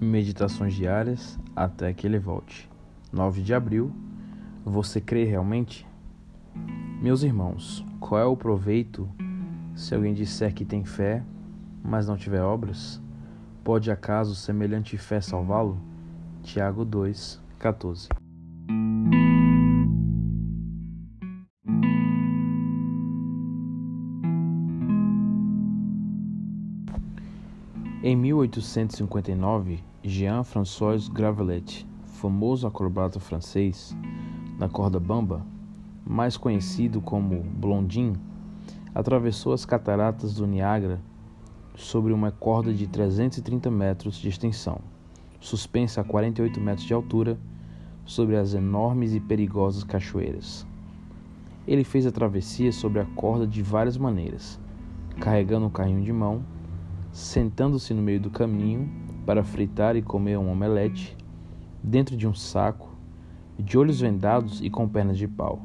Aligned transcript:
Meditações 0.00 0.74
diárias 0.74 1.36
até 1.56 1.92
que 1.92 2.06
ele 2.06 2.20
volte. 2.20 2.70
9 3.12 3.42
de 3.42 3.52
abril. 3.52 3.90
Você 4.64 5.00
crê 5.00 5.24
realmente? 5.24 5.84
Meus 7.02 7.24
irmãos, 7.24 7.84
qual 7.98 8.20
é 8.20 8.24
o 8.24 8.36
proveito 8.36 9.08
se 9.74 9.96
alguém 9.96 10.14
disser 10.14 10.54
que 10.54 10.64
tem 10.64 10.84
fé, 10.84 11.24
mas 11.82 12.06
não 12.06 12.16
tiver 12.16 12.42
obras? 12.42 13.02
Pode 13.64 13.90
acaso 13.90 14.36
semelhante 14.36 14.96
fé 14.96 15.20
salvá-lo? 15.20 15.80
Tiago 16.44 16.84
2, 16.84 17.40
14. 17.58 18.08
Em 28.00 28.14
1859, 28.14 29.87
Jean-François 30.02 31.08
Gravelet, 31.08 31.84
famoso 32.06 32.68
acrobata 32.68 33.18
francês 33.18 33.96
na 34.56 34.68
corda 34.68 35.00
bamba, 35.00 35.44
mais 36.06 36.36
conhecido 36.36 37.00
como 37.00 37.42
Blondin, 37.42 38.12
atravessou 38.94 39.52
as 39.52 39.64
cataratas 39.64 40.34
do 40.34 40.46
Niágara 40.46 41.00
sobre 41.74 42.12
uma 42.12 42.30
corda 42.30 42.72
de 42.72 42.86
330 42.86 43.70
metros 43.72 44.18
de 44.18 44.28
extensão, 44.28 44.80
suspensa 45.40 46.00
a 46.00 46.04
48 46.04 46.60
metros 46.60 46.86
de 46.86 46.94
altura 46.94 47.36
sobre 48.04 48.36
as 48.36 48.54
enormes 48.54 49.14
e 49.14 49.20
perigosas 49.20 49.82
cachoeiras. 49.82 50.64
Ele 51.66 51.82
fez 51.82 52.06
a 52.06 52.12
travessia 52.12 52.70
sobre 52.70 53.00
a 53.00 53.04
corda 53.04 53.46
de 53.46 53.62
várias 53.62 53.98
maneiras, 53.98 54.60
carregando 55.20 55.66
um 55.66 55.70
carrinho 55.70 56.04
de 56.04 56.12
mão 56.12 56.44
sentando-se 57.10 57.92
no 57.94 58.02
meio 58.02 58.20
do 58.20 58.30
caminho 58.30 58.88
para 59.28 59.44
fritar 59.44 59.94
e 59.94 60.00
comer 60.00 60.38
um 60.38 60.50
omelete, 60.50 61.14
dentro 61.84 62.16
de 62.16 62.26
um 62.26 62.32
saco, 62.32 62.88
de 63.58 63.76
olhos 63.76 64.00
vendados 64.00 64.62
e 64.62 64.70
com 64.70 64.88
pernas 64.88 65.18
de 65.18 65.28
pau. 65.28 65.60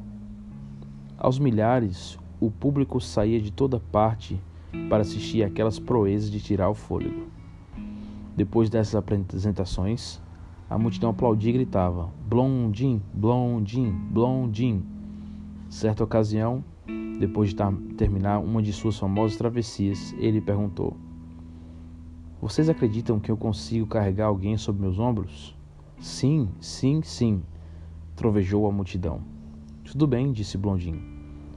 Aos 1.16 1.38
milhares, 1.38 2.18
o 2.38 2.50
público 2.50 3.00
saía 3.00 3.40
de 3.40 3.50
toda 3.50 3.80
parte 3.80 4.38
para 4.90 5.00
assistir 5.00 5.42
aquelas 5.42 5.78
proezas 5.78 6.30
de 6.30 6.42
tirar 6.42 6.68
o 6.68 6.74
fôlego. 6.74 7.26
Depois 8.36 8.68
dessas 8.68 8.96
apresentações, 8.96 10.20
a 10.68 10.76
multidão 10.76 11.08
aplaudia 11.08 11.48
e 11.48 11.54
gritava: 11.54 12.12
Blondim, 12.28 13.00
Blondim, 13.14 13.92
Blondim. 14.10 14.84
Certa 15.70 16.04
ocasião, 16.04 16.62
depois 17.18 17.54
de 17.54 17.56
terminar 17.96 18.40
uma 18.40 18.60
de 18.60 18.74
suas 18.74 18.98
famosas 18.98 19.38
travessias, 19.38 20.14
ele 20.18 20.42
perguntou: 20.42 20.98
vocês 22.44 22.68
acreditam 22.68 23.18
que 23.18 23.30
eu 23.30 23.38
consigo 23.38 23.86
carregar 23.86 24.26
alguém 24.26 24.58
sobre 24.58 24.82
meus 24.82 24.98
ombros? 24.98 25.56
Sim, 25.98 26.50
sim, 26.60 27.00
sim, 27.02 27.42
trovejou 28.14 28.66
a 28.66 28.70
multidão. 28.70 29.22
Tudo 29.82 30.06
bem, 30.06 30.30
disse 30.30 30.58
Blondin. 30.58 31.00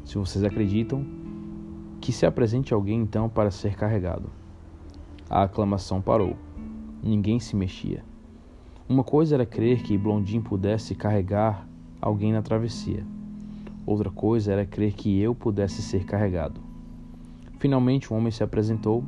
Se 0.06 0.18
vocês 0.18 0.46
acreditam, 0.46 1.06
que 2.00 2.14
se 2.14 2.26
apresente 2.26 2.74
alguém 2.74 3.02
então 3.02 3.28
para 3.28 3.52
ser 3.52 3.76
carregado. 3.76 4.30
A 5.30 5.44
aclamação 5.44 6.02
parou. 6.02 6.38
Ninguém 7.04 7.38
se 7.38 7.54
mexia. 7.54 8.02
Uma 8.88 9.04
coisa 9.04 9.36
era 9.36 9.46
crer 9.46 9.84
que 9.84 9.98
Blondin 9.98 10.40
pudesse 10.40 10.96
carregar 10.96 11.68
alguém 12.00 12.32
na 12.32 12.42
travessia. 12.42 13.06
Outra 13.86 14.10
coisa 14.10 14.54
era 14.54 14.66
crer 14.66 14.94
que 14.94 15.20
eu 15.20 15.36
pudesse 15.36 15.82
ser 15.82 16.06
carregado. 16.06 16.62
Finalmente, 17.60 18.14
um 18.14 18.16
homem 18.16 18.32
se 18.32 18.42
apresentou 18.42 19.04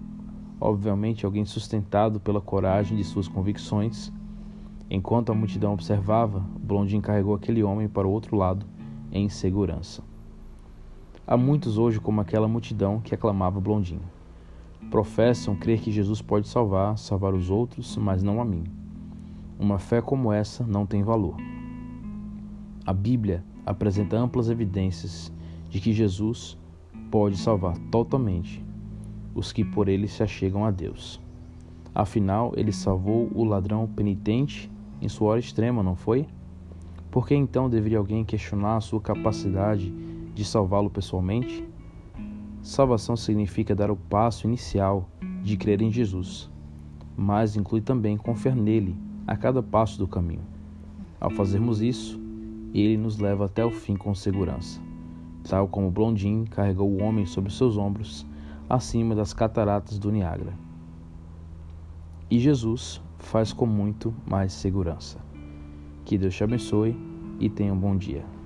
obviamente 0.59 1.25
alguém 1.25 1.45
sustentado 1.45 2.19
pela 2.19 2.41
coragem 2.41 2.97
de 2.97 3.03
suas 3.03 3.27
convicções. 3.27 4.11
Enquanto 4.89 5.31
a 5.31 5.35
multidão 5.35 5.73
observava, 5.73 6.43
Blondin 6.59 6.99
carregou 6.99 7.35
aquele 7.35 7.63
homem 7.63 7.87
para 7.87 8.07
o 8.07 8.11
outro 8.11 8.35
lado 8.35 8.65
em 9.11 9.29
segurança. 9.29 10.03
Há 11.25 11.37
muitos 11.37 11.77
hoje 11.77 11.99
como 11.99 12.21
aquela 12.21 12.47
multidão 12.47 12.99
que 12.99 13.13
aclamava 13.13 13.59
Blondin. 13.59 13.99
Professam 14.89 15.55
crer 15.55 15.79
que 15.79 15.91
Jesus 15.91 16.21
pode 16.21 16.47
salvar, 16.47 16.97
salvar 16.97 17.33
os 17.33 17.49
outros, 17.49 17.95
mas 17.97 18.23
não 18.23 18.41
a 18.41 18.45
mim. 18.45 18.63
Uma 19.59 19.77
fé 19.77 20.01
como 20.01 20.33
essa 20.33 20.63
não 20.65 20.85
tem 20.85 21.03
valor. 21.03 21.35
A 22.85 22.93
Bíblia 22.93 23.43
apresenta 23.65 24.17
amplas 24.17 24.49
evidências 24.49 25.31
de 25.69 25.79
que 25.79 25.93
Jesus 25.93 26.57
pode 27.11 27.37
salvar 27.37 27.77
totalmente 27.91 28.63
os 29.39 29.53
que 29.53 29.63
por 29.63 29.87
ele 29.87 30.07
se 30.07 30.21
achegam 30.21 30.65
a 30.65 30.71
Deus. 30.71 31.19
Afinal, 31.95 32.51
ele 32.57 32.73
salvou 32.73 33.31
o 33.33 33.45
ladrão 33.45 33.87
penitente 33.87 34.69
em 35.01 35.07
sua 35.07 35.29
hora 35.29 35.39
extrema, 35.39 35.81
não 35.81 35.95
foi? 35.95 36.27
Por 37.09 37.25
que 37.25 37.33
então 37.33 37.69
deveria 37.69 37.97
alguém 37.97 38.25
questionar 38.25 38.75
a 38.75 38.81
sua 38.81 38.99
capacidade 38.99 39.89
de 40.35 40.43
salvá-lo 40.43 40.89
pessoalmente? 40.89 41.65
Salvação 42.61 43.15
significa 43.15 43.73
dar 43.73 43.89
o 43.89 43.95
passo 43.95 44.45
inicial 44.45 45.09
de 45.41 45.55
crer 45.55 45.81
em 45.81 45.89
Jesus, 45.89 46.49
mas 47.15 47.55
inclui 47.55 47.79
também 47.79 48.17
confiar 48.17 48.55
nele 48.55 48.95
a 49.25 49.37
cada 49.37 49.63
passo 49.63 49.97
do 49.97 50.07
caminho. 50.07 50.43
Ao 51.19 51.29
fazermos 51.29 51.81
isso, 51.81 52.19
ele 52.73 52.97
nos 52.97 53.17
leva 53.17 53.45
até 53.45 53.65
o 53.65 53.71
fim 53.71 53.95
com 53.95 54.13
segurança. 54.13 54.81
Tal 55.47 55.67
como 55.67 55.89
Blondin 55.89 56.43
carregou 56.43 56.89
o 56.89 57.01
homem 57.01 57.25
sobre 57.25 57.51
seus 57.51 57.77
ombros 57.77 58.25
acima 58.69 59.15
das 59.15 59.33
cataratas 59.33 59.97
do 59.97 60.11
Niágara. 60.11 60.53
E 62.29 62.39
Jesus 62.39 63.01
faz 63.17 63.51
com 63.51 63.65
muito 63.65 64.13
mais 64.29 64.53
segurança. 64.53 65.17
Que 66.05 66.17
Deus 66.17 66.35
te 66.35 66.43
abençoe 66.43 66.95
e 67.39 67.49
tenha 67.49 67.73
um 67.73 67.77
bom 67.77 67.97
dia. 67.97 68.38